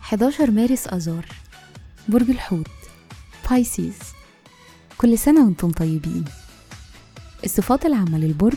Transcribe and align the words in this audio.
11 0.00 0.50
مارس 0.50 0.86
أذار 0.86 1.26
برج 2.08 2.30
الحوت 2.30 2.70
بايسيز 3.50 3.98
كل 4.98 5.18
سنة 5.18 5.44
وأنتم 5.44 5.70
طيبين. 5.70 6.24
الصفات 7.44 7.86
العامة 7.86 8.18
للبرج 8.18 8.56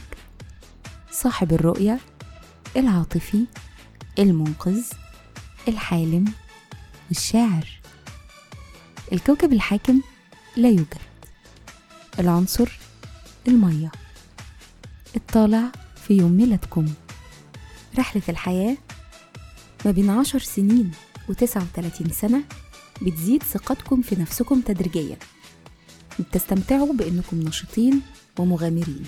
صاحب 1.12 1.54
الرؤية 1.54 2.00
العاطفي 2.78 3.46
المنقذ 4.20 4.84
الحالم 5.68 6.34
والشاعر 7.10 7.68
الكوكب 9.12 9.54
الحاكم 9.54 10.02
لا 10.58 10.70
يوجد. 10.70 11.09
العنصر 12.20 12.70
المية. 13.48 13.92
الطالع 15.16 15.72
في 16.08 16.14
يوم 16.14 16.32
ميلادكم. 16.32 16.94
رحلة 17.98 18.22
الحياة 18.30 18.78
ما 19.86 19.92
بين 19.92 20.10
عشر 20.10 20.40
سنين 20.40 20.92
وتسعة 21.30 21.64
وتلاتين 21.64 22.10
سنة 22.10 22.44
بتزيد 23.02 23.44
ثقتكم 23.44 24.02
في 24.02 24.16
نفسكم 24.16 24.62
تدريجيا. 24.62 25.18
بتستمتعوا 26.20 26.94
بأنكم 26.94 27.40
نشيطين 27.40 28.02
ومغامرين. 28.40 29.06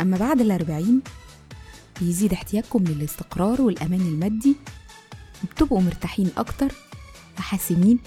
أما 0.00 0.16
بعد 0.16 0.40
الأربعين 0.40 1.00
بيزيد 2.00 2.32
احتياجكم 2.32 2.84
للاستقرار 2.84 3.62
والأمان 3.62 4.00
المادي. 4.00 4.56
وبتبقوا 5.44 5.80
مرتاحين 5.80 6.30
أكتر 6.36 6.72
وحاسمين 7.38 7.98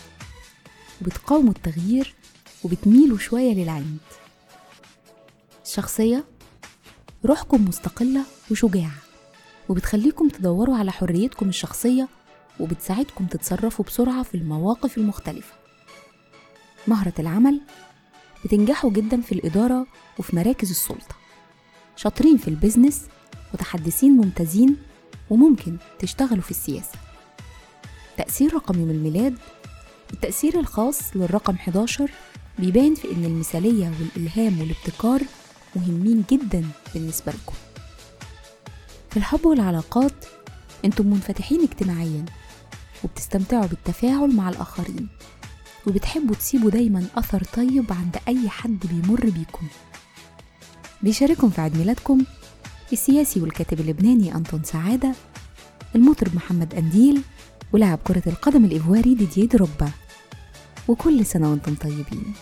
وبتقاوموا 1.02 1.54
التغيير 1.54 2.14
وبتميلوا 2.64 3.18
شوية 3.18 3.54
للعند. 3.54 3.98
الشخصية 5.66 6.24
روحكم 7.26 7.66
مستقلة 7.66 8.22
وشجاعة 8.52 8.96
وبتخليكم 9.70 10.30
تدوروا 10.30 10.78
على 10.78 10.92
حريتكم 10.92 11.50
الشخصية 11.50 12.08
وبتساعدكم 12.60 13.26
تتصرفوا 13.26 13.86
بسرعة 13.86 14.24
في 14.24 14.36
المواقف 14.36 14.98
المختلفة. 14.98 15.54
مهرة 16.88 17.14
العمل 17.20 17.62
بتنجحوا 18.46 18.90
جدا 18.90 19.22
في 19.22 19.32
الإدارة 19.32 19.88
وفي 20.20 20.36
مراكز 20.36 20.70
السلطة. 20.70 21.16
شاطرين 21.96 22.38
في 22.38 22.48
البيزنس 22.48 23.02
متحدثين 23.54 24.12
ممتازين 24.12 24.78
وممكن 25.30 25.78
تشتغلوا 26.00 26.42
في 26.44 26.52
السياسة. 26.52 27.00
تأثير 28.18 28.54
رقم 28.54 28.80
يوم 28.80 28.90
الميلاد 28.90 29.38
التأثير 30.14 30.60
الخاص 30.60 31.16
للرقم 31.16 31.56
11 31.56 32.12
بيبان 32.60 32.96
في 32.96 33.12
إن 33.12 33.26
المثالية 33.26 33.92
والإلهام 34.00 34.60
والابتكار 34.62 35.22
مهمين 35.76 36.24
جدا 36.32 36.66
بالنسبة 36.94 37.32
لكم. 37.32 37.54
في 39.10 39.18
الحب 39.18 39.46
والعلاقات 39.46 40.14
أنتم 40.86 41.08
منفتحين 41.08 41.62
اجتماعيا 41.62 42.26
وبتستمتعوا 43.04 43.66
بالتفاعل 43.66 44.36
مع 44.36 44.50
الآخرين 44.50 45.08
وبتحبوا 45.88 46.36
تسيبوا 46.36 46.70
دايما 46.70 47.06
أثر 47.16 47.44
طيب 47.44 47.86
عند 47.94 48.18
أي 48.28 48.50
حد 48.50 48.80
بيمر 48.92 49.30
بيكم. 49.30 49.68
بيشارككم 51.04 51.50
في 51.50 51.62
عيد 51.62 51.78
ميلادكم 51.78 52.24
السياسي 52.94 53.42
والكاتب 53.42 53.80
اللبناني 53.80 54.36
أنطون 54.36 54.64
سعادة 54.64 55.12
المطرب 55.96 56.36
محمد 56.36 56.74
أنديل 56.76 57.22
ولاعب 57.74 58.00
كرة 58.04 58.24
القدم 58.28 58.66
الإيفواري 58.66 59.16
ديديه 59.16 59.46
دروبا 59.46 59.90
وكل 60.88 61.26
سنة 61.26 61.52
وأنتم 61.52 61.76
طيبين. 61.76 62.34